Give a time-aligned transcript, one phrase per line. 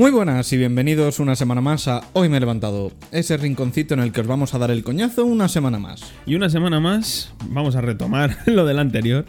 [0.00, 4.00] Muy buenas y bienvenidos una semana más a Hoy me he levantado, ese rinconcito en
[4.00, 6.10] el que os vamos a dar el coñazo una semana más.
[6.24, 9.26] Y una semana más vamos a retomar lo del anterior.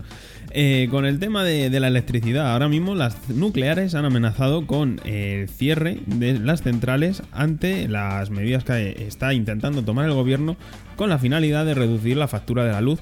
[0.51, 5.01] eh, con el tema de, de la electricidad, ahora mismo las nucleares han amenazado con
[5.03, 10.55] el cierre de las centrales ante las medidas que está intentando tomar el gobierno
[10.95, 13.01] con la finalidad de reducir la factura de la luz.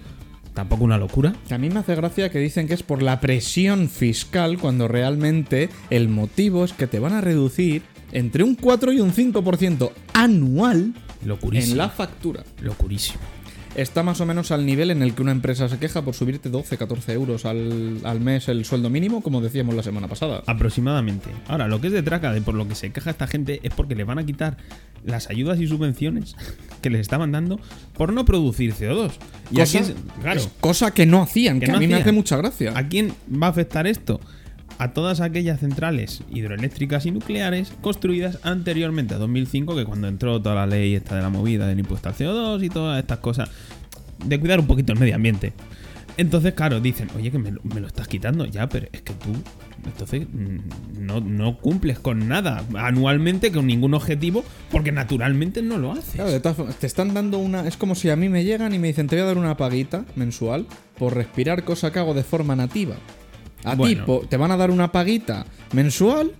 [0.53, 1.33] Tampoco una locura.
[1.47, 4.87] Que a mí me hace gracia que dicen que es por la presión fiscal cuando
[4.87, 9.91] realmente el motivo es que te van a reducir entre un 4 y un 5%
[10.13, 11.73] anual Locurísimo.
[11.73, 12.43] en la factura.
[12.61, 13.19] Locurísimo.
[13.75, 16.49] Está más o menos al nivel en el que una empresa se queja por subirte
[16.49, 20.43] 12, 14 euros al, al mes el sueldo mínimo, como decíamos la semana pasada.
[20.47, 21.29] Aproximadamente.
[21.47, 23.73] Ahora, lo que es de traca de por lo que se queja esta gente es
[23.73, 24.57] porque le van a quitar
[25.05, 26.35] las ayudas y subvenciones
[26.81, 27.59] que les estaban dando
[27.93, 29.11] por no producir CO2.
[29.51, 31.87] Y Cosa, aquí es, claro, es cosa que no hacían, que, Que no a mí
[31.87, 32.73] me hace mucha gracia.
[32.75, 34.19] ¿a quién va a afectar esto?
[34.79, 40.55] A todas aquellas centrales hidroeléctricas y nucleares construidas anteriormente a 2005, que cuando entró toda
[40.55, 43.49] la ley esta de la movida del impuesto al CO2 y todas estas cosas,
[44.25, 45.51] de cuidar un poquito el medio ambiente.
[46.17, 49.29] Entonces, claro, dicen, oye, que me, lo- estás quitando ya, pero es que tú,
[49.85, 55.91] entonces, mm, no, no cumples con nada anualmente, con ningún objetivo, porque naturalmente no lo
[55.93, 56.15] haces.
[56.15, 57.65] Claro, de todas formas, te están dando una.
[57.67, 59.55] Es como si a mí me llegan y me dicen, te voy a dar una
[59.55, 62.95] paguita mensual por respirar, cosa que hago de forma nativa.
[63.63, 64.05] A Bueno.
[64.21, 66.31] ti te van a dar una paguita mensual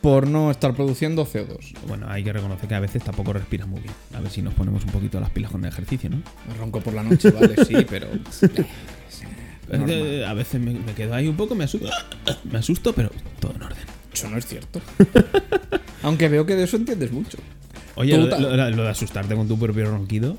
[0.00, 1.74] por no estar produciendo CO2.
[1.88, 3.94] Bueno, hay que reconocer que a veces tampoco respiras muy bien.
[4.14, 6.18] A ver si nos ponemos un poquito las pilas con el ejercicio, ¿no?
[6.48, 8.06] Me ronco por la noche, vale, sí, pero.
[9.68, 10.24] Normal.
[10.24, 11.88] A veces me, me quedo ahí un poco, me asusto,
[12.44, 13.10] me asusto, pero
[13.40, 13.84] todo en orden.
[14.12, 14.80] Eso no es cierto.
[16.02, 17.38] Aunque veo que de eso entiendes mucho.
[17.96, 18.28] Oye, lo
[18.84, 20.38] de asustarte con tu propio ronquido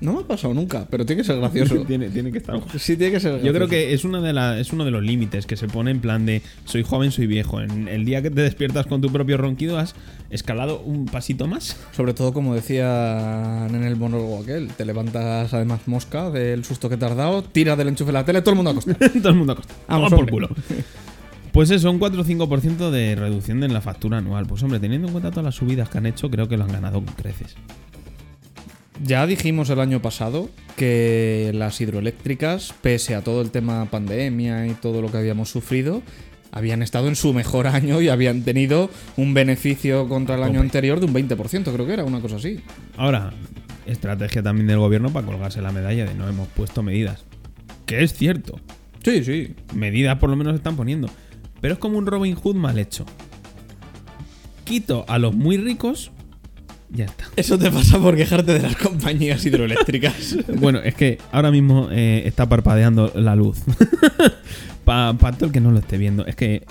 [0.00, 1.76] No me ha pasado nunca, pero tiene que ser gracioso.
[1.86, 2.58] tiene, tiene que estar.
[2.78, 3.46] Sí, tiene que ser gracioso.
[3.46, 5.90] Yo creo que es, una de la- es uno de los límites que se pone
[5.90, 7.60] en plan de soy joven, soy viejo.
[7.60, 9.94] En el día que te despiertas con tu propio ronquido has
[10.30, 11.76] escalado un pasito más.
[11.92, 16.96] Sobre todo, como decían en el monólogo aquel, te levantas además mosca del susto que
[16.96, 18.96] te has dado, tiras del enchufe de la tele, todo el mundo a acostar.
[19.20, 19.78] Todo el mundo acostado.
[19.88, 20.48] Vamos, por culo.
[21.52, 24.46] Pues eso, un 4 o 5% de reducción en la factura anual.
[24.46, 26.70] Pues hombre, teniendo en cuenta todas las subidas que han hecho, creo que lo han
[26.70, 27.56] ganado con creces.
[29.02, 34.74] Ya dijimos el año pasado que las hidroeléctricas, pese a todo el tema pandemia y
[34.74, 36.02] todo lo que habíamos sufrido,
[36.52, 41.00] habían estado en su mejor año y habían tenido un beneficio contra el año anterior
[41.00, 42.60] de un 20%, creo que era una cosa así.
[42.96, 43.32] Ahora,
[43.86, 47.24] estrategia también del gobierno para colgarse la medalla de no hemos puesto medidas.
[47.86, 48.60] Que es cierto,
[49.02, 49.54] Sí, sí.
[49.74, 51.08] medidas por lo menos están poniendo.
[51.62, 53.06] Pero es como un Robin Hood mal hecho.
[54.64, 56.12] Quito a los muy ricos,
[56.92, 57.24] ya está.
[57.36, 60.36] Eso te pasa por quejarte de las compañías hidroeléctricas.
[60.60, 63.58] Bueno, es que ahora mismo eh, está parpadeando la luz.
[64.84, 66.26] Para todo el que no lo esté viendo.
[66.26, 66.64] Es que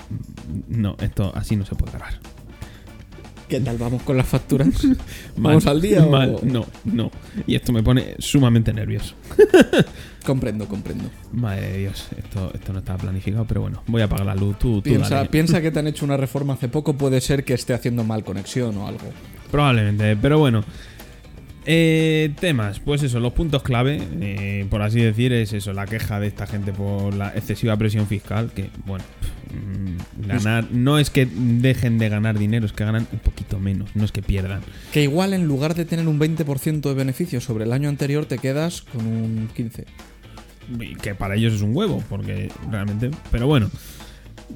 [0.68, 2.14] mm, no, esto así no se puede grabar.
[3.48, 4.68] ¿Qué tal vamos con las facturas?
[4.84, 4.96] Mal,
[5.36, 7.10] ¿Vamos al día o- mal, No, no.
[7.48, 9.14] Y esto me pone sumamente nervioso.
[10.24, 11.04] Comprendo, comprendo.
[11.32, 14.56] Madre de Dios, esto, esto no estaba planificado, pero bueno, voy a apagar la luz.
[14.58, 15.30] Tú, tú Piensa, dale.
[15.30, 18.22] piensa que te han hecho una reforma hace poco, puede ser que esté haciendo mal
[18.22, 19.00] conexión o algo.
[19.50, 20.64] Probablemente, pero bueno.
[21.66, 26.18] Eh, temas, pues eso, los puntos clave, eh, por así decir, es eso, la queja
[26.18, 31.10] de esta gente por la excesiva presión fiscal, que bueno, pff, mm, ganar, no es
[31.10, 34.62] que dejen de ganar dinero, es que ganan un poquito menos, no es que pierdan.
[34.90, 38.38] Que igual en lugar de tener un 20% de beneficio sobre el año anterior, te
[38.38, 39.84] quedas con un 15%.
[40.80, 43.70] Y que para ellos es un huevo, porque realmente, pero bueno.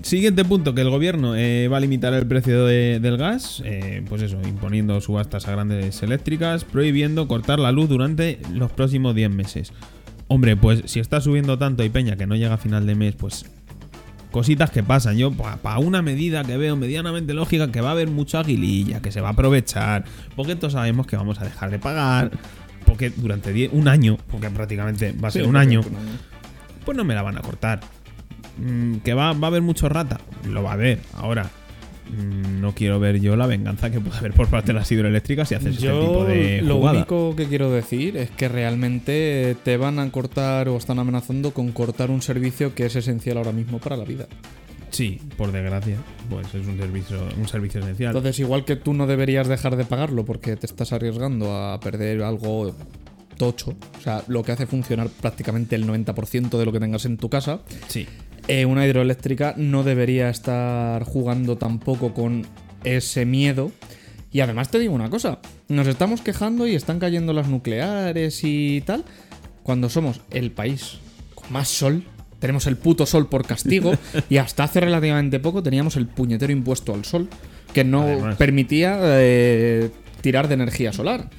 [0.02, 4.02] Siguiente punto, que el gobierno eh, va a limitar el precio de- del gas, eh,
[4.08, 9.30] pues eso, imponiendo subastas a grandes eléctricas, prohibiendo cortar la luz durante los próximos 10
[9.30, 9.72] meses.
[10.28, 13.14] Hombre, pues si está subiendo tanto y peña que no llega a final de mes,
[13.14, 13.46] pues
[14.30, 15.16] cositas que pasan.
[15.16, 19.10] Yo, para una medida que veo medianamente lógica, que va a haber mucha aguililla, que
[19.12, 20.04] se va a aprovechar,
[20.36, 22.30] porque todos sabemos que vamos a dejar de pagar,
[22.84, 25.80] porque durante 10 un año, porque prácticamente va a ser un año,
[26.84, 27.80] pues no me la van a cortar.
[28.58, 30.20] Mm, ¿Que va, va a haber mucho rata?
[30.48, 31.00] Lo va a haber.
[31.14, 31.50] Ahora,
[32.10, 35.48] mm, no quiero ver yo la venganza que puede haber por parte de las hidroeléctricas
[35.48, 39.98] si haces este tipo de lo único que quiero decir es que realmente te van
[39.98, 43.96] a cortar o están amenazando con cortar un servicio que es esencial ahora mismo para
[43.96, 44.26] la vida.
[44.90, 45.96] Sí, por desgracia,
[46.30, 48.10] pues es un servicio, un servicio esencial.
[48.10, 52.22] Entonces, igual que tú no deberías dejar de pagarlo porque te estás arriesgando a perder
[52.22, 52.72] algo
[53.36, 57.16] tocho, o sea, lo que hace funcionar prácticamente el 90% de lo que tengas en
[57.16, 57.58] tu casa,
[57.88, 58.06] sí.
[58.48, 62.46] Eh, una hidroeléctrica no debería estar jugando tampoco con
[62.84, 63.72] ese miedo.
[64.32, 65.38] Y además te digo una cosa,
[65.68, 69.04] nos estamos quejando y están cayendo las nucleares y tal,
[69.62, 70.98] cuando somos el país
[71.34, 72.02] con más sol,
[72.40, 73.92] tenemos el puto sol por castigo
[74.28, 77.28] y hasta hace relativamente poco teníamos el puñetero impuesto al sol
[77.72, 78.36] que no Además.
[78.36, 81.30] permitía eh, tirar de energía solar.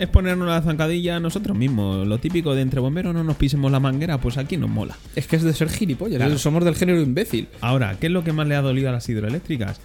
[0.00, 2.06] Es ponernos la zancadilla a nosotros mismos.
[2.06, 4.96] Lo típico de entre bomberos no nos pisemos la manguera, pues aquí nos mola.
[5.14, 6.38] Es que es de ser gilipollas, Claro.
[6.38, 7.48] somos del género imbécil.
[7.60, 9.78] Ahora, ¿qué es lo que más le ha dolido a las hidroeléctricas?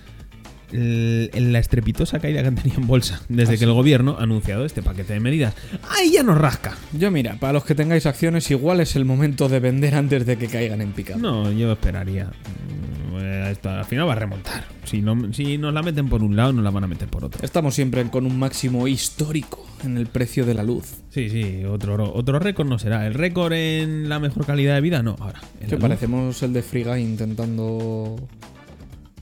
[0.72, 4.24] El- la estrepitosa caída que han tenido en bolsa desde ¿Ah, que el gobierno ha
[4.24, 5.54] anunciado este paquete de medidas.
[5.90, 6.76] ¡Ahí ya nos rasca!
[6.94, 10.38] Yo mira, para los que tengáis acciones, igual es el momento de vender antes de
[10.38, 11.20] que caigan en picado.
[11.20, 12.26] No, yo esperaría.
[12.26, 14.66] Mm, eh, Esto al final va a remontar.
[14.86, 17.24] Si, no, si nos la meten por un lado, nos la van a meter por
[17.24, 17.44] otro.
[17.46, 20.96] Estamos siempre con un máximo histórico en el precio de la luz.
[21.10, 23.06] Sí, sí, otro, otro récord no será.
[23.08, 25.04] ¿El récord en la mejor calidad de vida?
[25.04, 25.42] No, ahora.
[25.68, 28.16] Que parecemos el de Guy intentando.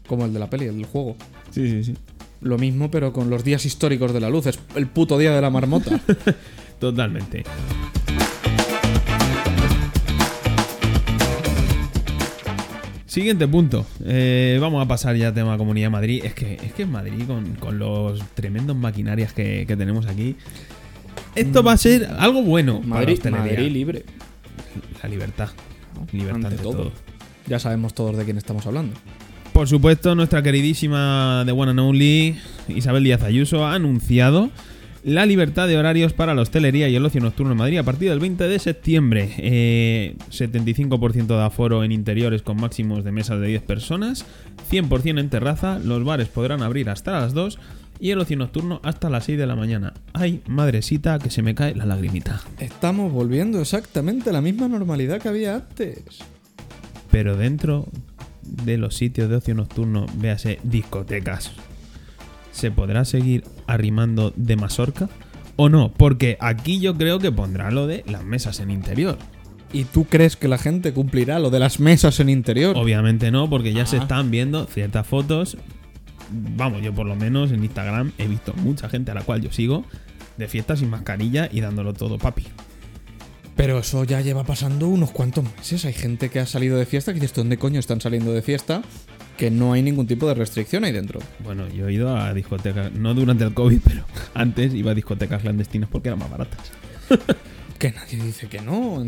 [0.08, 1.16] como el de la peli, el del juego.
[1.52, 1.98] Sí, sí, sí.
[2.42, 4.48] Lo mismo, pero con los días históricos de la luz.
[4.48, 6.00] Es el puto día de la marmota.
[6.80, 7.44] Totalmente.
[13.14, 13.86] Siguiente punto.
[14.04, 16.22] Eh, vamos a pasar ya al tema Comunidad de Madrid.
[16.26, 20.36] Es que, es que en Madrid, con, con los tremendos maquinarias que, que tenemos aquí,
[21.36, 23.52] esto va a ser algo bueno para Madrid, hostelería.
[23.52, 24.06] Madrid libre.
[25.04, 25.50] La libertad.
[26.12, 26.74] Libertad Ante ante todo.
[26.76, 26.92] todo.
[27.46, 28.96] Ya sabemos todos de quién estamos hablando.
[29.54, 32.36] Por supuesto, nuestra queridísima The One and Only
[32.68, 34.50] Isabel Díaz Ayuso ha anunciado
[35.04, 38.10] la libertad de horarios para la hostelería y el ocio nocturno en Madrid a partir
[38.10, 39.30] del 20 de septiembre.
[39.38, 44.26] Eh, 75% de aforo en interiores con máximos de mesas de 10 personas,
[44.72, 47.60] 100% en terraza, los bares podrán abrir hasta las 2
[48.00, 49.94] y el ocio nocturno hasta las 6 de la mañana.
[50.14, 52.42] Ay, madrecita, que se me cae la lagrimita.
[52.60, 56.04] Estamos volviendo exactamente a la misma normalidad que había antes.
[57.12, 57.88] Pero dentro
[58.42, 61.52] de los sitios de ocio nocturno, véase discotecas,
[62.54, 65.10] ¿se podrá seguir arrimando de mazorca?
[65.58, 65.92] ¿O no?
[65.92, 69.18] Porque aquí yo creo que pondrá lo de las mesas en interior.
[69.74, 72.78] ¿Y tú crees que la gente cumplirá lo de las mesas en interior?
[72.78, 74.04] Obviamente no, porque ya se Ah.
[74.04, 75.58] están viendo ciertas fotos.
[76.32, 79.52] Vamos, yo por lo menos en Instagram he visto mucha gente a la cual yo
[79.52, 79.84] sigo
[80.38, 82.46] de fiesta sin mascarilla y dándolo todo papi.
[83.56, 85.86] Pero eso ya lleva pasando unos cuantos meses.
[85.86, 88.82] Hay gente que ha salido de fiesta que dices, ¿dónde coño están saliendo de fiesta?
[89.38, 91.20] Que no hay ningún tipo de restricción ahí dentro.
[91.40, 94.04] Bueno, yo he ido a discotecas, no durante el COVID, pero
[94.34, 96.72] antes iba a discotecas clandestinas porque eran más baratas.
[97.84, 99.06] Que nadie dice que no.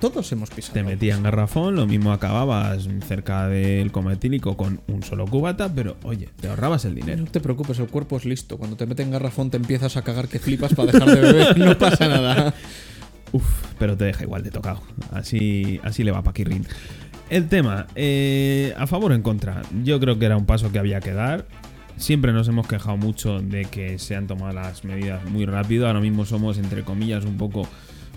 [0.00, 0.74] Todos hemos pisado.
[0.74, 5.96] Te metían garrafón, lo mismo acababas cerca del coma etílico con un solo cubata, pero
[6.02, 7.22] oye, te ahorrabas el dinero.
[7.22, 8.58] No te preocupes, el cuerpo es listo.
[8.58, 11.58] Cuando te meten garrafón te empiezas a cagar que flipas para dejar de beber.
[11.58, 12.52] No pasa nada.
[13.32, 13.44] Uf,
[13.78, 14.82] pero te deja igual de tocado.
[15.12, 16.66] Así, así le va a Paquirrin.
[17.28, 19.62] El tema, eh, a favor o en contra.
[19.82, 21.46] Yo creo que era un paso que había que dar.
[21.96, 25.86] Siempre nos hemos quejado mucho de que se han tomado las medidas muy rápido.
[25.86, 27.66] Ahora mismo somos, entre comillas, un poco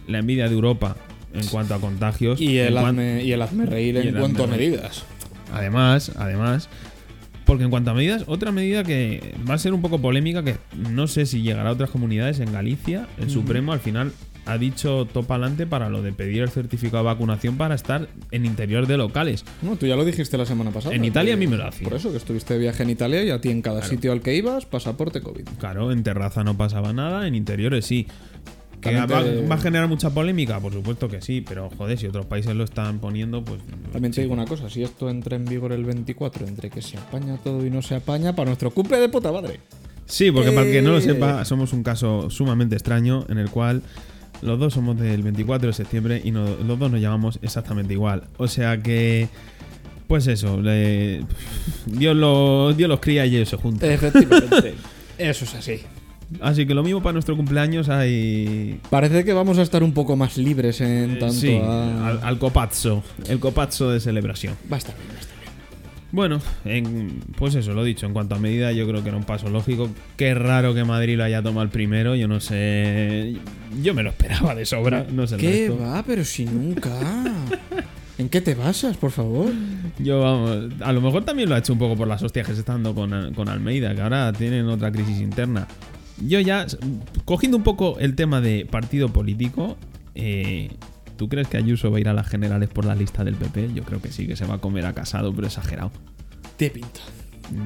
[0.08, 0.96] la envidia de Europa
[1.34, 2.40] en cuanto a contagios.
[2.40, 5.06] Y el, hazme, y el hazme reír en cuanto a medidas.
[5.54, 6.70] Además, además,
[7.46, 10.58] porque en cuanto a medidas, otra medida que va a ser un poco polémica, que
[10.92, 14.12] no sé si llegará a otras comunidades, en Galicia, el Supremo al final
[14.46, 18.46] ha dicho topa adelante para lo de pedir el certificado de vacunación para estar en
[18.46, 19.46] interior de locales.
[19.62, 20.96] No, tú ya lo dijiste la semana pasada.
[20.96, 21.88] En Italia a mí me lo hacía.
[21.88, 24.22] Por eso, que estuviste de viaje en Italia y a ti en cada sitio al
[24.22, 25.44] que ibas, pasaporte COVID.
[25.60, 28.08] Claro, en terraza no pasaba nada, en interiores sí.
[28.82, 30.58] ¿Que También va, te- va a generar mucha polémica?
[30.62, 33.60] Por supuesto que sí, pero joder, si otros países lo están poniendo, pues...
[33.92, 36.98] También te digo una cosa, si esto entra en vigor el 24, entre que se
[36.98, 39.60] apaña todo y no se apaña, para nuestro cumple de puta madre.
[40.06, 41.02] Sí, porque para el que no lo Eh.
[41.02, 43.82] sepa, somos un caso sumamente extraño en el cual
[44.42, 48.24] los dos somos del 24 de septiembre y los dos nos llamamos exactamente igual.
[48.38, 49.28] O sea que,
[50.08, 51.24] pues eso, le-
[51.86, 53.90] Dios, lo- Dios los cría y ellos se juntan.
[53.92, 54.74] Efectivamente.
[55.18, 55.80] Eso es así.
[56.42, 58.80] Así que lo mismo para nuestro cumpleaños hay...
[58.90, 62.08] Parece que vamos a estar un poco más libres en tanto sí, a...
[62.08, 64.56] al, al copazzo, el copazzo de celebración.
[64.72, 64.80] Va a
[66.12, 69.26] Bueno, en- pues eso, lo dicho, en cuanto a medida yo creo que era un
[69.26, 69.90] paso lógico.
[70.18, 73.36] Qué raro que Madrid lo haya tomado el primero, yo no sé...
[73.84, 75.78] Yo me lo esperaba de sobra, no sé el ¿Qué resto.
[75.84, 76.02] va?
[76.04, 76.92] Pero si nunca.
[78.18, 79.52] ¿En qué te basas, por favor?
[80.00, 82.54] Yo, vamos, a lo mejor también lo ha hecho un poco por las hostias que
[82.54, 85.68] se están dando con, con Almeida, que ahora tienen otra crisis interna.
[86.26, 86.66] Yo ya,
[87.24, 89.78] cogiendo un poco el tema de partido político,
[90.16, 90.72] eh,
[91.20, 93.74] ¿tú crees que Ayuso va a ir a las generales por la lista del PP?
[93.74, 95.92] Yo creo que sí, que se va a comer a casado, pero exagerado.
[96.56, 97.02] Te pinta.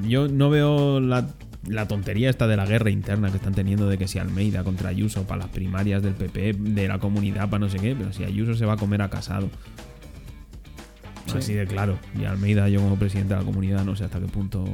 [0.08, 1.28] Yo no veo la,
[1.68, 4.90] la tontería esta de la guerra interna que están teniendo de que si Almeida contra
[4.90, 8.24] Ayuso para las primarias del PP, de la comunidad, para no sé qué, pero si
[8.24, 9.52] Ayuso se va a comer a casado.
[11.28, 11.38] Sí.
[11.38, 12.00] Así de claro.
[12.20, 14.66] Y Almeida, yo como presidente de la comunidad, no sé hasta qué punto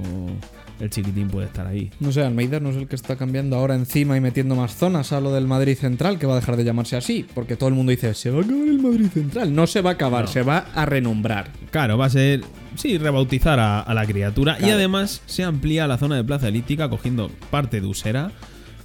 [0.80, 1.92] el chiquitín puede estar ahí.
[2.00, 5.12] No sé, Almeida no es el que está cambiando ahora encima y metiendo más zonas
[5.12, 7.76] a lo del Madrid Central, que va a dejar de llamarse así, porque todo el
[7.76, 9.54] mundo dice, se va a acabar el Madrid Central.
[9.54, 10.28] No se va a acabar, No.
[10.32, 11.50] se va a renombrar.
[11.72, 12.42] Claro, va a ser,
[12.76, 14.58] sí, rebautizar a, a la criatura.
[14.60, 18.32] Y además se amplía la zona de plaza elíptica cogiendo parte de Usera.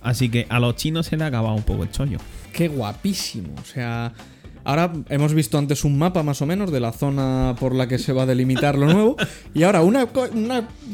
[0.03, 2.19] Así que a los chinos se le ha acabado un poco el chollo.
[2.53, 3.55] Qué guapísimo.
[3.61, 4.13] O sea,
[4.65, 7.99] ahora hemos visto antes un mapa más o menos de la zona por la que
[7.99, 9.17] se va a delimitar lo nuevo.
[9.55, 9.97] Y ahora un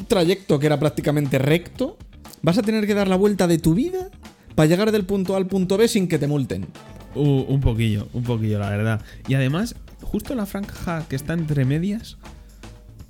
[0.09, 1.97] trayecto que era prácticamente recto,
[2.43, 4.11] vas a tener que dar la vuelta de tu vida
[4.55, 6.67] para llegar del punto A al punto B sin que te multen.
[7.15, 9.03] Uh, un poquillo, un poquillo, la verdad.
[9.27, 12.19] Y además, justo la franja que está entre medias,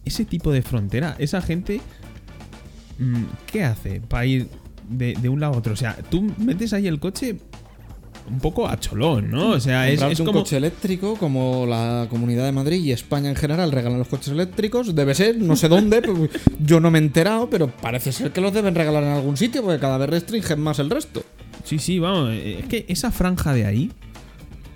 [0.05, 1.81] ese tipo de frontera, esa gente,
[2.99, 4.49] mm, ¿qué hace para ir
[4.89, 5.75] de, de un lado a otro?
[5.75, 7.39] O sea, tú metes ahí el coche
[8.29, 9.51] un poco a cholón, ¿no?
[9.51, 10.41] O sea, es, es un como...
[10.41, 14.95] coche eléctrico, como la Comunidad de Madrid y España en general regalan los coches eléctricos,
[14.95, 16.29] debe ser, no sé dónde, pero
[16.61, 19.63] yo no me he enterado, pero parece ser que los deben regalar en algún sitio
[19.63, 21.23] porque cada vez restringen más el resto.
[21.65, 22.31] Sí, sí, vamos.
[22.33, 23.91] eh, Es que esa franja de ahí,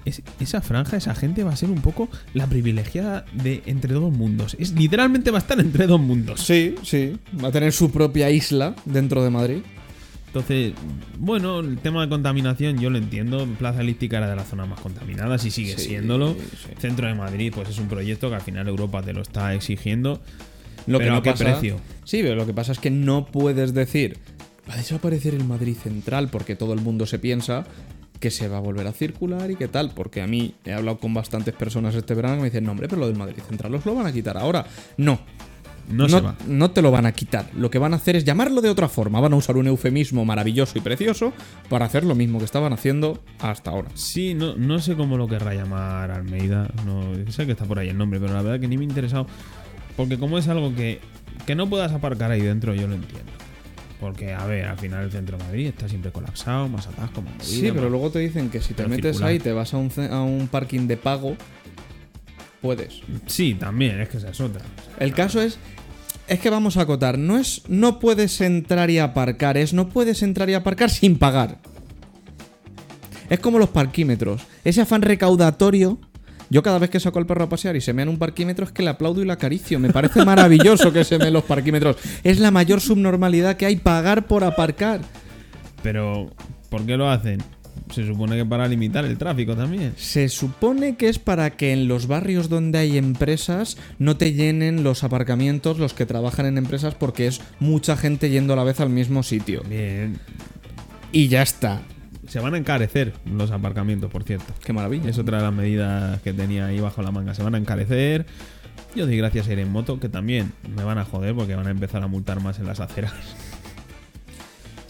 [0.05, 4.13] es- esa franja, esa gente va a ser un poco la privilegiada de entre dos
[4.13, 4.55] mundos.
[4.59, 6.41] Es literalmente va a estar entre dos mundos.
[6.41, 9.59] Sí, sí, va a tener su propia isla dentro de Madrid.
[10.39, 10.73] Entonces,
[11.17, 13.47] bueno, el tema de contaminación yo lo entiendo.
[13.57, 16.35] Plaza Elíptica era de las zonas más contaminadas y sigue Sí, siéndolo.
[16.35, 16.71] sí.
[16.81, 20.21] Centro de Madrid, pues es un proyecto que al final Europa te lo está exigiendo.
[20.89, 21.77] Lo Pero que no ¿a qué pasa- precio?
[22.03, 24.19] Sí, pero lo que pasa es que no puedes decir
[24.69, 27.65] va a desaparecer el Madrid Central porque todo el mundo se piensa
[28.19, 30.99] que se va a volver a circular y qué tal, porque a mí he hablado
[30.99, 33.73] con bastantes personas este verano que me dicen, no hombre, pero lo del Madrid Central
[33.77, 34.65] os lo van a quitar ahora.
[34.97, 35.21] No,
[35.89, 36.35] No, se va.
[36.47, 37.51] no te lo van a quitar.
[37.55, 39.21] Lo que van a hacer es llamarlo de otra forma.
[39.21, 41.33] Van a usar un eufemismo maravilloso y precioso
[41.69, 43.89] para hacer lo mismo que estaban haciendo hasta ahora.
[43.95, 46.69] Sí, no, no sé cómo lo querrá llamar Almeida.
[46.87, 48.89] No, sé que está por ahí el nombre, pero la verdad que ni me ha
[48.89, 49.27] interesado.
[49.97, 51.01] Porque como es algo que,
[51.47, 53.31] que no puedas aparcar ahí dentro, yo lo entiendo.
[54.01, 57.33] Porque, a ver, al final el centro de Madrid está siempre colapsado, más atasco, más
[57.35, 59.29] movida, Sí, pero más- luego te dicen que si te metes circular.
[59.31, 61.37] ahí, te vas a un, a un parking de pago,
[62.65, 63.03] puedes.
[63.27, 64.63] Sí, también, es que esa es otra.
[64.99, 65.59] El caso es.
[66.27, 67.19] Es que vamos a acotar.
[67.19, 67.61] No es.
[67.69, 69.59] No puedes entrar y aparcar.
[69.59, 71.59] Es no puedes entrar y aparcar sin pagar.
[73.29, 74.41] Es como los parquímetros.
[74.65, 75.99] Ese afán recaudatorio.
[76.49, 78.65] Yo cada vez que saco al perro a pasear y se me en un parquímetro
[78.65, 79.79] es que le aplaudo y le acaricio.
[79.79, 81.97] Me parece maravilloso que se meen los parquímetros.
[82.23, 85.03] Es la mayor subnormalidad que hay pagar por aparcar.
[85.83, 86.31] Pero,
[86.71, 87.43] ¿por qué lo hacen?
[87.91, 89.93] Se supone que para limitar el tráfico también.
[89.97, 94.83] Se supone que es para que en los barrios donde hay empresas no te llenen
[94.83, 98.81] los aparcamientos los que trabajan en empresas porque es mucha gente yendo a la vez
[98.81, 99.63] al mismo sitio.
[99.69, 100.19] Bien.
[101.13, 101.83] Y ya está.
[102.27, 104.53] Se van a encarecer los aparcamientos, por cierto.
[104.65, 105.11] Qué maravilla.
[105.11, 107.35] Es otra de las medidas que tenía ahí bajo la manga.
[107.35, 108.27] Se van a encarecer.
[108.97, 111.67] Yo doy gracias a ir en moto, que también me van a joder porque van
[111.67, 113.13] a empezar a multar más en las aceras.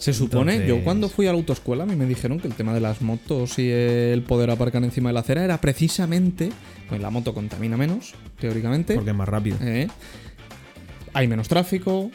[0.05, 2.53] Se supone, Entonces- yo cuando fui a la autoescuela a mí me dijeron que el
[2.53, 6.51] tema de las motos y el poder aparcar encima de la acera era precisamente,
[6.89, 9.57] pues la moto contamina menos, teóricamente, Porque es más rápido.
[9.61, 9.87] ¿eh?
[11.13, 12.11] hay menos tráfico,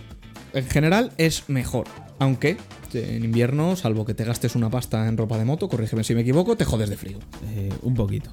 [0.52, 1.87] en general es mejor,
[2.18, 2.59] aunque
[2.92, 6.20] en invierno, salvo que te gastes una pasta en ropa de moto, corrígeme si me
[6.23, 7.18] equivoco, te jodes de frío.
[7.54, 8.30] Eh, un poquito.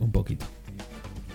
[0.00, 0.46] Un poquito.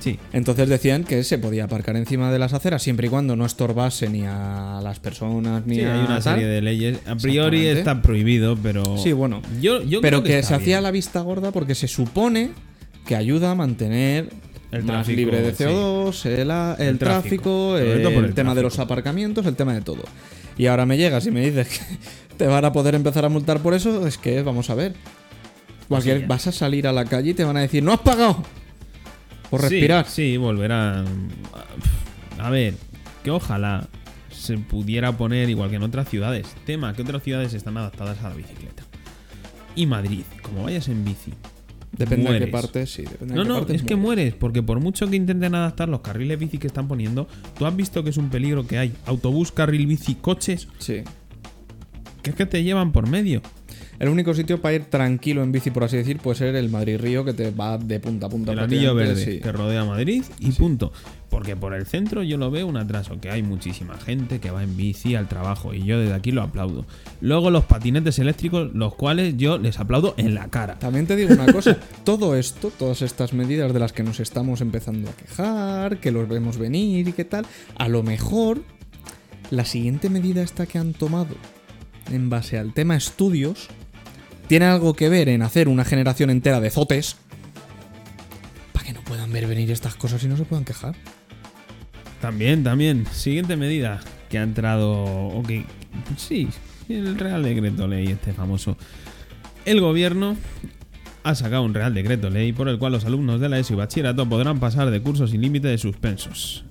[0.03, 0.19] Sí.
[0.33, 4.09] Entonces decían que se podía aparcar encima de las aceras siempre y cuando no estorbase
[4.09, 6.23] ni a las personas ni Sí, a hay una tal.
[6.35, 6.99] serie de leyes.
[7.07, 8.97] A priori está prohibido, pero.
[8.97, 9.41] Sí, bueno.
[9.61, 12.49] Yo, yo pero creo que, se hacía la vista gorda porque se supone
[13.07, 14.27] que ayuda a mantener
[14.71, 15.63] El más tráfico, libre de sí.
[15.63, 17.75] CO2, el, a- el El tráfico.
[17.77, 20.03] tráfico, Sobre el, tema de los aparcamientos, el tema de todo.
[20.57, 21.79] Y ahora me llegas y me dices que
[22.37, 24.95] te van a poder empezar a multar por eso, es que vamos a ver.
[25.87, 26.27] Cualquier, ya.
[26.27, 28.43] vas a salir a la calle y te van a decir, no has pagado
[29.57, 30.07] por Sí, respirar.
[30.07, 31.05] Sí, volverán.
[32.39, 32.73] A ver,
[33.23, 33.87] que ojalá
[34.31, 36.47] se pudiera poner igual que en otras ciudades.
[36.65, 38.83] Tema, que otras ciudades están adaptadas a la bicicleta.
[39.75, 41.33] Y Madrid, como vayas en bici.
[41.91, 43.03] Depende de qué parte, sí.
[43.03, 44.25] depende de No, qué no, parte es que mueres.
[44.25, 47.75] mueres, porque por mucho que intenten adaptar los carriles bici que están poniendo, tú has
[47.75, 48.93] visto que es un peligro que hay.
[49.05, 51.03] Autobús, carril bici, coches, Sí.
[52.23, 53.43] que es que te llevan por medio.
[53.99, 57.23] El único sitio para ir tranquilo en bici, por así decir, puede ser el Madrid-Río,
[57.23, 58.51] que te va de punta a punta.
[58.51, 59.39] El anillo verde sí.
[59.39, 60.91] que rodea Madrid y punto.
[61.29, 64.63] Porque por el centro yo lo veo un atraso, que hay muchísima gente que va
[64.63, 66.85] en bici al trabajo y yo desde aquí lo aplaudo.
[67.21, 70.77] Luego los patinetes eléctricos, los cuales yo les aplaudo en la cara.
[70.77, 74.61] También te digo una cosa, todo esto, todas estas medidas de las que nos estamos
[74.61, 77.45] empezando a quejar, que los vemos venir y qué tal,
[77.77, 78.61] a lo mejor
[79.49, 81.35] la siguiente medida esta que han tomado
[82.11, 83.69] en base al tema estudios
[84.47, 87.17] tiene algo que ver en hacer una generación entera de zotes
[88.73, 90.95] para que no puedan ver venir estas cosas y no se puedan quejar.
[92.21, 93.05] También, también.
[93.11, 95.03] Siguiente medida que ha entrado.
[95.03, 95.49] Ok,
[96.17, 96.47] sí,
[96.89, 98.77] el Real Decreto Ley, este famoso.
[99.65, 100.37] El gobierno
[101.23, 103.77] ha sacado un Real Decreto Ley por el cual los alumnos de la ESO y
[103.77, 106.65] bachillerato podrán pasar de cursos sin límite de suspensos.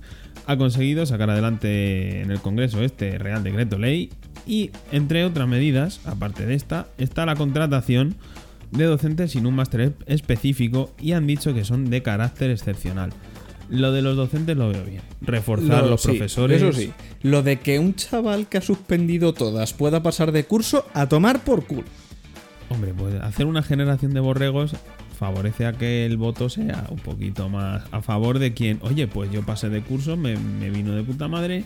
[0.45, 4.09] Ha conseguido sacar adelante en el Congreso este Real Decreto Ley
[4.45, 8.15] y, entre otras medidas, aparte de esta, está la contratación
[8.71, 13.11] de docentes sin un máster específico y han dicho que son de carácter excepcional.
[13.69, 15.01] Lo de los docentes lo veo bien.
[15.21, 16.61] Reforzar Lo- los sí, profesores.
[16.61, 16.91] Eso sí.
[17.21, 21.43] Lo de que un chaval que ha suspendido todas pueda pasar de curso a tomar
[21.43, 21.85] por culo.
[22.69, 24.75] Hombre, pues hacer una generación de borregos
[25.17, 29.31] favorece a que el voto sea un poquito más a favor de quien, oye, pues
[29.31, 31.63] yo pasé de curso, me, me vino de puta madre,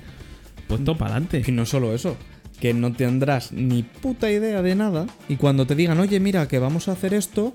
[0.68, 1.52] pues todo para Y adelante.
[1.52, 2.18] no solo eso,
[2.60, 6.60] que no tendrás ni puta idea de nada y cuando te digan, oye, mira, que
[6.60, 7.54] vamos a hacer esto,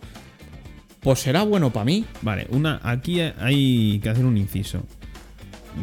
[1.01, 2.05] pues será bueno para mí.
[2.23, 4.83] Vale, una, aquí hay que hacer un inciso.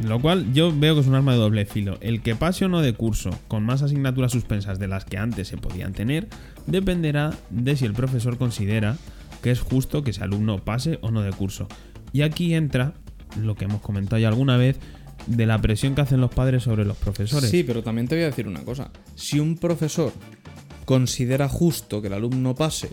[0.05, 1.97] Lo cual yo veo que es un arma de doble filo.
[2.01, 5.47] El que pase o no de curso con más asignaturas suspensas de las que antes
[5.47, 6.27] se podían tener
[6.67, 8.97] dependerá de si el profesor considera
[9.41, 11.67] que es justo que ese alumno pase o no de curso.
[12.13, 12.93] Y aquí entra
[13.35, 14.79] lo que hemos comentado ya alguna vez
[15.27, 17.49] de la presión que hacen los padres sobre los profesores.
[17.49, 18.91] Sí, pero también te voy a decir una cosa.
[19.15, 20.11] Si un profesor
[20.85, 22.89] considera justo que el alumno pase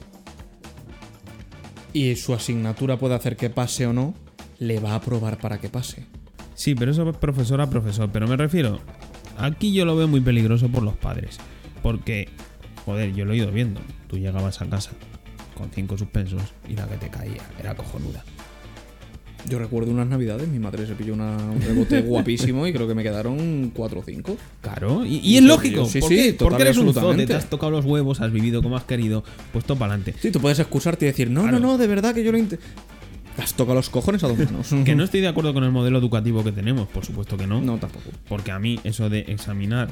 [1.92, 4.14] y su asignatura puede hacer que pase o no,
[4.59, 6.06] le va a aprobar para que pase.
[6.54, 8.11] Sí, pero eso es profesor a profesor.
[8.12, 8.80] Pero me refiero,
[9.38, 11.38] aquí yo lo veo muy peligroso por los padres.
[11.83, 12.28] Porque,
[12.85, 13.80] joder, yo lo he ido viendo.
[14.09, 14.90] Tú llegabas a casa
[15.54, 18.25] con cinco suspensos y la que te caía era cojonuda.
[19.49, 22.95] Yo recuerdo unas navidades, mi madre se pilló una- un rebote guapísimo y creo que
[22.95, 24.37] me quedaron 4 o 5.
[24.61, 25.85] Claro, y, es lógico.
[25.87, 26.33] sí, ¿Por sí, qué?
[26.33, 29.23] total Porque eres un zote, te has tocado los huevos, has vivido como has querido,
[29.53, 30.15] puesto para adelante.
[30.21, 31.61] Sí, tú puedes excusarte y decir, no, Claro.
[31.61, 32.55] no, no, de verdad que yo lo int...
[33.38, 34.69] Has tocado los cojones a dos manos.
[34.87, 37.61] Que no estoy de acuerdo con el modelo educativo que tenemos, por supuesto que no.
[37.61, 38.11] No, tampoco.
[38.29, 39.91] Porque a mí eso de examinar,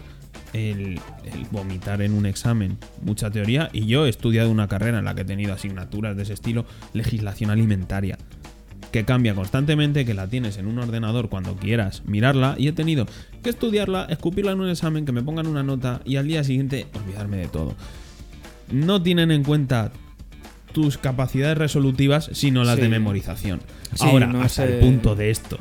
[0.55, 0.99] el,
[1.31, 5.15] el vomitar en un examen, mucha teoría, y yo he estudiado una carrera en la
[5.15, 8.17] que he tenido asignaturas de ese estilo, legislación alimentaria,
[8.95, 13.07] que cambia constantemente, que la tienes en un ordenador cuando quieras mirarla, y he tenido
[13.43, 16.87] que estudiarla, escupirla en un examen, que me pongan una nota, y al día siguiente
[16.95, 17.75] olvidarme de todo.
[18.71, 19.91] No tienen en cuenta
[20.73, 22.83] tus capacidades resolutivas, sino las Sí.
[22.83, 23.63] de memorización.
[23.97, 25.59] Sí, Ahora, no hasta sé- el punto de esto.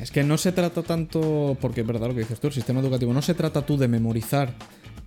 [0.00, 2.80] Es que no se trata tanto, porque es verdad lo que dices tú, el sistema
[2.80, 4.54] educativo, no se trata tú de memorizar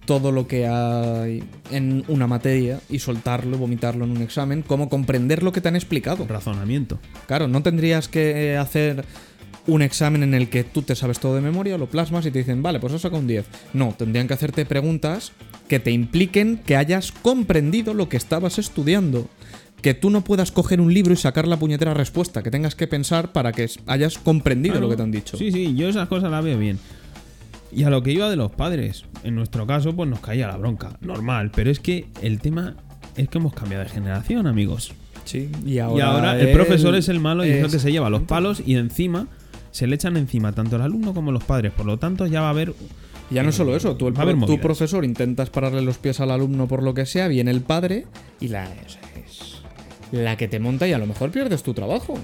[0.05, 5.43] todo lo que hay en una materia y soltarlo, vomitarlo en un examen, como comprender
[5.43, 6.25] lo que te han explicado.
[6.27, 6.99] Razonamiento.
[7.27, 9.03] Claro, no tendrías que hacer
[9.67, 12.37] un examen en el que tú te sabes todo de memoria, lo plasmas y te
[12.39, 13.45] dicen, vale, pues has sacado un 10.
[13.73, 15.31] No, tendrían que hacerte preguntas
[15.67, 19.27] que te impliquen que hayas comprendido lo que estabas estudiando.
[19.81, 22.87] Que tú no puedas coger un libro y sacar la puñetera respuesta, que tengas que
[22.87, 24.85] pensar para que hayas comprendido Claro.
[24.87, 25.37] lo que te han dicho.
[25.37, 26.79] Sí, sí, yo esas cosas las veo bien.
[27.75, 30.55] Y a lo que iba de los padres, en nuestro caso, pues nos caía la
[30.55, 30.97] bronca.
[31.01, 32.75] Normal, pero es que el tema
[33.17, 34.93] es que hemos cambiado de generación, amigos.
[35.25, 37.91] Sí, y y ahora, ahora el profesor es el malo y es el que se
[37.91, 39.27] lleva los palos y encima
[39.71, 41.73] se le echan encima tanto el alumno como los padres.
[41.73, 42.73] Por lo tanto, ya va a haber.
[43.29, 44.13] Ya no solo eso, tú, el
[44.45, 48.05] tu profesor intentas pararle los pies al alumno por lo que sea, viene el padre
[48.39, 49.63] y la es, es
[50.11, 52.17] la que te monta y a lo mejor pierdes tu trabajo.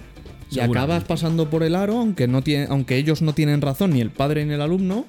[0.52, 4.02] Y acabas pasando por el aro, aunque, no tiene, aunque ellos no tienen razón, ni
[4.02, 5.06] el padre ni el alumno,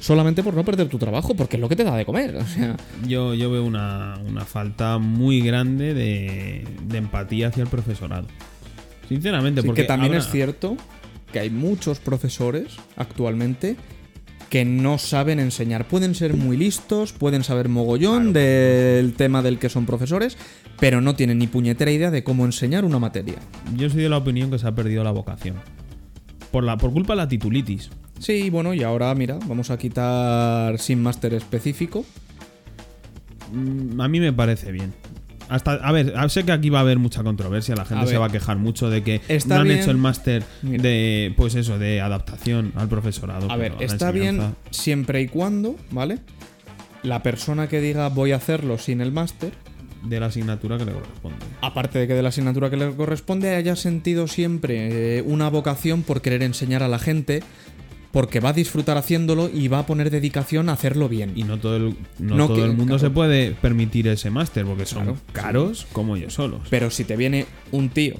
[0.00, 2.36] solamente por no perder tu trabajo, porque es lo que te da de comer.
[2.36, 7.68] O sea, Yo, yo veo una, una falta muy grande de, de empatía hacia el
[7.68, 8.26] profesorado.
[9.08, 10.76] Sinceramente, sí, porque que también es cierto
[11.32, 13.76] que hay muchos profesores actualmente
[14.48, 15.86] que no saben enseñar.
[15.86, 20.36] Pueden ser muy listos, pueden saber mogollón del tema del que son profesores,
[20.80, 23.36] pero no tienen ni puñetera idea de cómo enseñar una materia.
[23.76, 25.56] Yo soy de la opinión que se ha perdido la vocación.
[26.50, 27.90] Por, la, por culpa de la titulitis.
[28.20, 32.04] Sí, bueno, y ahora mira, vamos a quitar sin máster específico.
[33.52, 34.92] Mm, A mí me parece bien.
[35.48, 38.12] Hasta, a ver, sé que aquí va a haber mucha controversia, la gente A se
[38.12, 38.20] ver.
[38.20, 39.80] va a quejar mucho de que Está no han bien.
[39.80, 43.50] hecho el máster de, pues eso, de adaptación al profesorado.
[43.50, 46.18] A ver, está bien siempre y cuando, ¿vale?
[47.02, 49.50] La persona que diga voy a hacerlo sin el máster,
[50.04, 51.38] De la asignatura que le corresponde.
[51.62, 56.02] aparte de que de la asignatura que le corresponde, haya sentido siempre eh, una vocación
[56.04, 57.42] por querer enseñar a la gente,
[58.12, 61.32] porque va a disfrutar haciéndolo y va a poner dedicación a hacerlo bien.
[61.36, 62.98] Y no todo el, no No todo que- el mundo claro.
[62.98, 66.62] se puede permitir ese máster porque son Claro, caros como ellos solos.
[66.70, 68.14] Pero si te viene un tío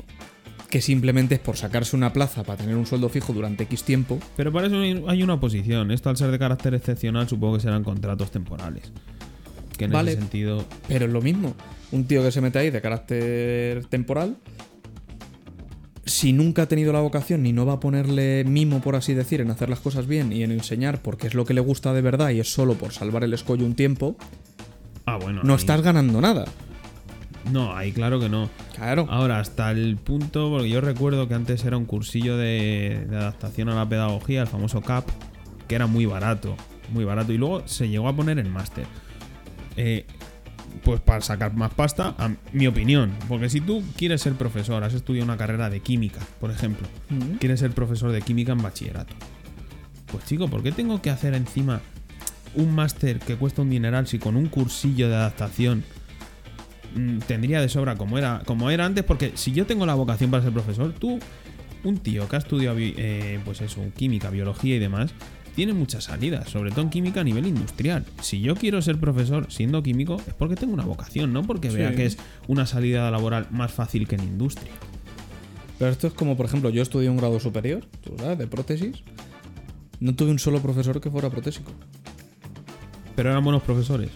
[0.68, 4.20] que simplemente es por sacarse una plaza para tener un sueldo fijo durante X tiempo,
[4.36, 5.90] Pero para eso hay hay una oposición.
[5.90, 8.92] Esto al ser de carácter excepcional supongo que serán contratos temporales.
[9.76, 10.12] Que en Vale.
[10.12, 10.64] ese sentido...
[10.86, 11.54] pero es lo mismo.
[11.90, 14.36] Un tío que se mete ahí de carácter temporal,
[16.10, 19.40] si nunca ha tenido la vocación ni no va a ponerle mimo, por así decir,
[19.40, 22.02] en hacer las cosas bien y en enseñar porque es lo que le gusta de
[22.02, 24.16] verdad y es solo por salvar el escollo un tiempo,
[25.06, 25.42] Ah, bueno.
[25.44, 26.44] no ahí- estás ganando nada.
[27.52, 28.50] No, ahí claro que no.
[28.74, 29.06] Claro.
[29.08, 33.68] Ahora, hasta el punto, porque yo recuerdo que antes era un cursillo de, de adaptación
[33.70, 35.08] a la pedagogía, el famoso CAP,
[35.66, 36.54] que era muy barato,
[36.92, 38.84] muy barato, y luego se llegó a poner en máster.
[39.76, 40.04] Eh,
[40.84, 44.94] pues para sacar más pasta, a mi opinión, porque si tú quieres ser profesor, has
[44.94, 47.36] estudiado una carrera de química, por ejemplo, Mm.
[47.38, 49.14] quieres ser profesor de química en bachillerato,
[50.10, 51.80] pues chico, ¿por qué tengo que hacer encima
[52.54, 55.84] un máster que cuesta un dineral si con un cursillo de adaptación
[56.96, 60.30] mm, tendría de sobra como era, como era antes, porque si yo tengo la vocación
[60.32, 61.20] para ser profesor, tú,
[61.84, 65.12] un tío que ha estudiado eh, pues eso, química, biología y demás,
[65.54, 68.04] tiene muchas salidas, sobre todo en química a nivel industrial.
[68.20, 71.94] Si yo quiero ser profesor siendo químico, es porque tengo una vocación, no porque vea
[71.94, 74.72] que es una salida laboral más fácil que en industria.
[75.78, 79.02] Pero esto es como, por ejemplo, yo estudié un grado superior, tú sabes, de prótesis.
[79.98, 81.72] No tuve un solo profesor que fuera protésico.
[83.16, 84.10] Pero eran buenos profesores.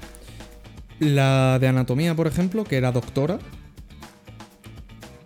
[0.99, 3.39] La de anatomía, por ejemplo, que era doctora,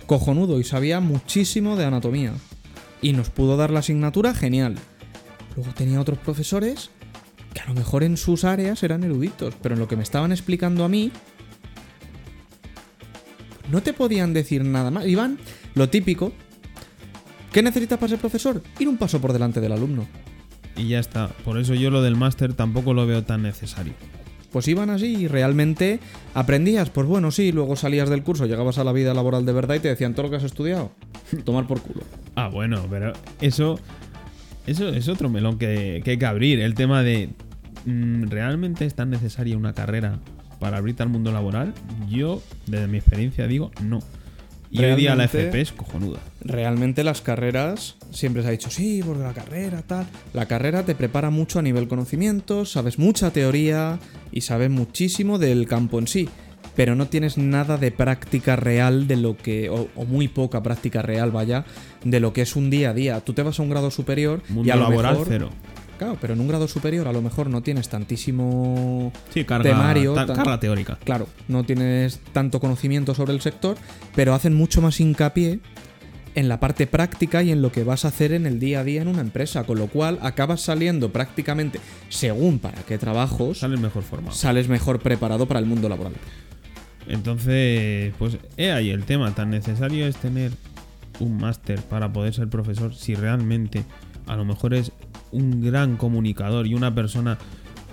[0.07, 2.33] cojonudo y sabía muchísimo de anatomía.
[3.03, 4.77] Y nos pudo dar la asignatura genial.
[5.59, 6.91] Luego tenía otros profesores
[7.53, 10.31] que a lo mejor en sus áreas eran eruditos, pero en lo que me estaban
[10.31, 11.11] explicando a mí,
[13.69, 15.05] no te podían decir nada más.
[15.09, 15.37] Iban,
[15.75, 16.33] lo típico,
[17.53, 18.63] ¿qué necesitas para ser profesor?
[18.79, 20.07] Ir un paso por delante del alumno.
[20.77, 21.27] Y ya está.
[21.27, 23.95] Por eso yo lo del máster tampoco lo veo tan necesario.
[24.53, 25.99] Pues iban así y realmente
[26.35, 26.89] aprendías.
[26.89, 29.81] Pues bueno, sí, luego salías del curso, llegabas a la vida laboral de verdad y
[29.81, 30.93] te decían todo lo que has estudiado.
[31.45, 32.03] Tomar por culo.
[32.37, 33.81] Ah, bueno, pero eso,
[34.71, 36.61] eso es otro melón que, que hay que abrir.
[36.61, 37.31] El tema de,
[37.87, 40.19] mm, ¿realmente es tan necesaria una carrera
[40.61, 41.75] para abrirte al mundo laboral?
[42.09, 44.01] Yo, desde mi experiencia, digo no.
[44.71, 46.19] Y hoy día la FP es cojonuda.
[46.41, 50.07] Realmente las carreras, siempre se ha dicho, sí, porque la carrera, tal.
[50.35, 53.99] La carrera te prepara mucho a nivel conocimiento, sabes mucha teoría
[54.31, 56.29] y sabes muchísimo del campo en sí.
[56.79, 61.03] Pero no tienes nada de práctica real de lo que, o, o muy poca práctica
[61.03, 61.65] real, vaya,
[62.05, 63.19] de lo que es un día a día.
[63.21, 65.51] Tú te vas a un grado superior y Mundo a lo laboral mejor, cero.
[65.99, 70.15] Claro, pero en un grado superior a lo mejor no tienes tantísimo Sí, carga, temario,
[70.15, 70.99] ta- tan- carga teórica.
[71.03, 73.77] Claro, no tienes tanto conocimiento sobre el sector,
[74.15, 75.59] pero hacen mucho más hincapié
[76.37, 78.85] en la parte práctica y en lo que vas a hacer en el día a
[78.85, 83.81] día en una empresa, con lo cual acabas saliendo prácticamente, según para qué trabajos, Sales
[83.81, 84.37] mejor formado.
[84.37, 86.13] sales mejor preparado para el mundo laboral.
[87.09, 89.35] Entonces, pues he ahí el tema.
[89.35, 90.53] Tan necesario es tener
[91.21, 93.85] un máster para poder ser profesor si realmente
[94.27, 94.93] a lo mejor es
[95.33, 97.39] un gran comunicador y una persona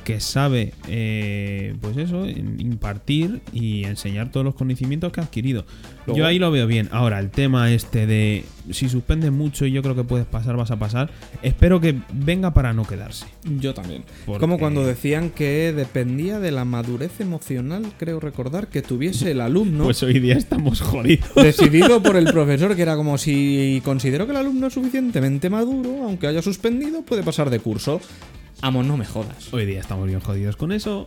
[0.06, 5.66] que sabe, eh, pues eso, impartir y enseñar todos los conocimientos que ha adquirido.
[6.06, 6.88] Luego- yo ahí lo veo bien.
[6.92, 10.72] Ahora, el tema este de si suspendes mucho y yo creo que puedes pasar, vas
[10.72, 11.10] a pasar,
[11.42, 13.26] espero que venga para no quedarse.
[13.60, 14.04] Yo también.
[14.26, 19.42] Porque- Como cuando decían que dependía de la madurez emocional, creo recordar, que tuviese el
[19.42, 19.84] alumno.
[19.86, 21.28] Pues hoy día estamos jodidos.
[21.36, 26.04] Decidido por el profesor, que era como si considero que el alumno es suficientemente maduro,
[26.04, 28.00] aunque haya suspendido, puede pasar de curso.
[28.66, 29.54] Amo, no me jodas.
[29.54, 31.06] Hoy día estamos bien jodidos con eso.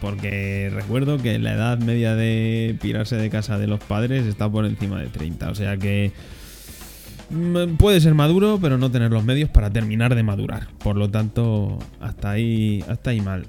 [0.00, 4.64] Porque recuerdo que la edad media de pirarse de casa de los padres está por
[4.64, 5.50] encima de 30.
[5.50, 6.12] O sea que
[7.30, 10.68] mm, puede ser maduro, pero no tener los medios para terminar de madurar.
[10.78, 13.44] Por lo tanto, hasta ahí, hasta ahí mal.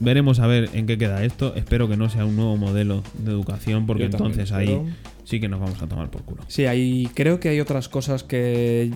[0.00, 1.54] Veremos a ver en qué queda esto.
[1.54, 4.80] Espero que no sea un nuevo modelo de educación, porque entonces ahí
[5.24, 6.44] sí que nos vamos a tomar por culo.
[6.48, 8.90] Sí, hay, creo que hay otras cosas que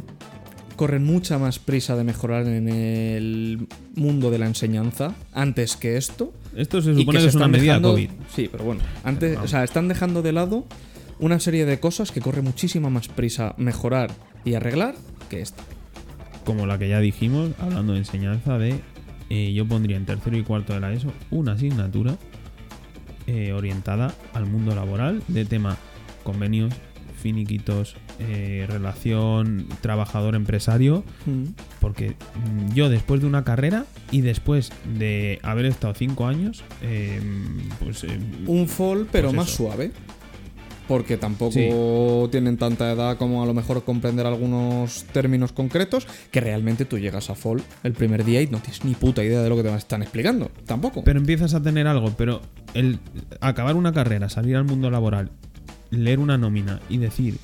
[0.82, 6.32] corren mucha más prisa de mejorar en el mundo de la enseñanza antes que esto.
[6.56, 8.10] Esto se y supone que, se es una medida dejando- COVID.
[8.34, 10.66] Sí, pero bueno, antes, o sea, están dejando de lado
[11.20, 14.10] una serie de cosas que corre muchísima más prisa mejorar
[14.44, 14.96] y arreglar
[15.30, 15.62] que esta.
[16.44, 18.80] como la que ya dijimos, hablando de enseñanza, de
[19.30, 22.16] eh, yo pondría en tercero y cuarto de la ESO una asignatura
[23.28, 25.76] eh, orientada al mundo laboral de tema
[26.24, 26.74] convenios,
[27.22, 31.04] finiquitos, eh, relación trabajador-empresario,
[31.80, 37.20] porque mm, yo después de una carrera y después de haber estado cinco años, eh,
[37.80, 39.56] pues eh, Un fall, pero Pues más eso.
[39.68, 39.92] suave.
[40.88, 42.30] Porque tampoco Sí.
[42.32, 47.30] tienen tanta edad como a lo mejor comprender algunos términos concretos que realmente tú llegas
[47.30, 49.74] a fall el primer día y no tienes ni puta idea de lo que te
[49.74, 50.50] están explicando.
[50.66, 51.02] Tampoco.
[51.04, 52.42] Pero empiezas a tener algo, pero
[52.74, 52.98] el
[53.40, 55.30] acabar una carrera, salir al mundo laboral,
[55.90, 57.38] leer una nómina y decir,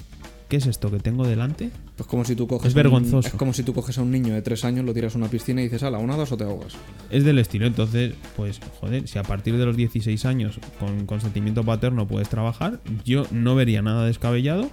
[0.48, 1.70] ¿qué es esto que tengo delante?
[1.96, 3.28] Pues como si tú coges Es un- vergonzoso.
[3.28, 5.28] es como si tú coges a un niño de tres años, lo tiras a una
[5.28, 6.74] piscina y dices, ala, una, dos o te ahogas.
[7.10, 11.62] Es del estilo, entonces, pues, joder, si a partir de los 16 años con consentimiento
[11.64, 14.70] paterno puedes trabajar, yo no vería nada descabellado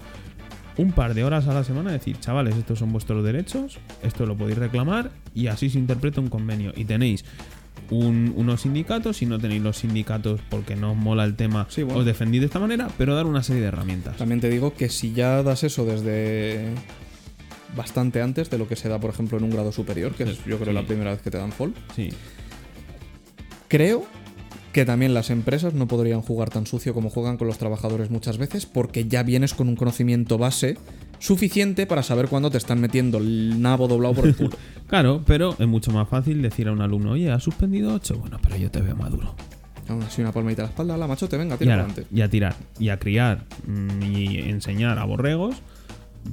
[0.78, 4.36] un par de horas a la semana decir, chavales, estos son vuestros derechos, esto lo
[4.36, 6.74] podéis reclamar y así se interpreta un convenio.
[6.76, 7.24] Y tenéis
[7.92, 11.84] un- unos sindicatos, si no tenéis los sindicatos porque no os mola el tema, Sí,
[11.84, 12.00] bueno.
[12.00, 14.18] os defendís de esta manera, pero dar una serie de herramientas.
[14.18, 16.70] También te digo que si ya das eso desde
[17.76, 20.38] bastante antes de lo que se da, por ejemplo, en un grado superior, que es
[20.46, 20.74] yo creo Sí.
[20.74, 22.10] la primera vez que te dan fall, Sí,
[23.68, 24.06] creo
[24.74, 28.38] que también las empresas no podrían jugar tan sucio como juegan con los trabajadores muchas
[28.38, 30.78] veces, porque ya vienes con un conocimiento base
[31.20, 34.58] suficiente para saber cuándo te están metiendo el nabo doblado por el culo.
[34.88, 38.40] claro, pero es mucho más fácil decir a un alumno, oye, has suspendido 8, bueno,
[38.42, 39.36] pero yo te veo maduro.
[39.88, 42.16] Aún así, una palmadita a la espalda, la machote, venga, Y, tira ahora, adelante.
[42.16, 45.58] y a tirar, y a criar, mm, y enseñar a borregos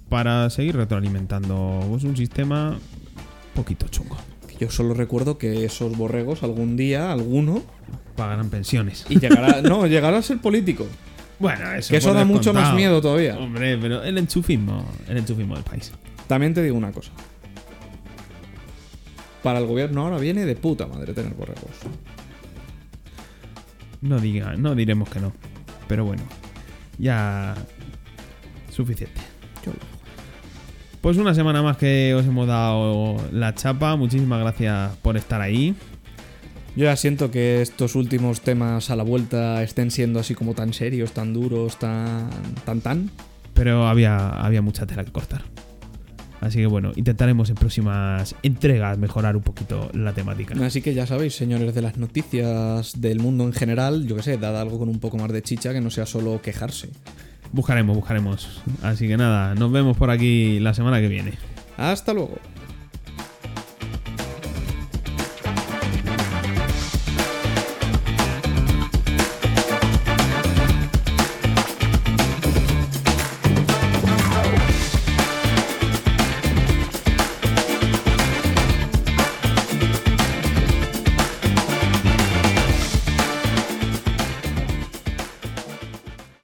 [0.08, 2.78] para seguir retroalimentando pues, un sistema
[3.54, 4.16] poquito chungo.
[4.58, 7.62] Yo solo recuerdo que esos borregos algún día, alguno,
[8.16, 9.04] Pagarán pensiones.
[9.08, 10.86] y llegará, no, llegará a ser político.
[11.42, 13.36] Bueno, eso, Que eso da mucho más miedo todavía.
[13.36, 15.92] Hombre, pero el enchufismo, el enchufismo del país.
[16.28, 17.10] También te digo una cosa.
[19.42, 21.72] Para el gobierno ahora viene de puta madre tener borregos.
[24.00, 25.32] No diga, no diremos que no.
[25.88, 26.22] Pero bueno,
[26.96, 27.56] ya
[28.70, 29.20] suficiente.
[31.00, 33.96] Pues una semana más que os hemos dado la chapa.
[33.96, 35.74] Muchísimas gracias por estar ahí.
[36.74, 40.72] Yo ya siento que estos últimos temas a la vuelta estén siendo así como tan
[40.72, 42.30] serios, tan duros, tan
[42.64, 43.10] tan tan.
[43.52, 45.42] Pero había, había mucha tela que cortar.
[46.40, 50.56] Así que bueno, intentaremos en próximas entregas mejorar un poquito la temática.
[50.64, 54.38] Así que ya sabéis, señores de las noticias del mundo en general, yo que sé,
[54.38, 56.88] dad algo con un poco más de chicha que no sea solo quejarse.
[57.52, 58.62] Buscaremos, buscaremos.
[58.82, 61.34] Así que nada, nos vemos por aquí la semana que viene.
[61.76, 62.38] Hasta luego.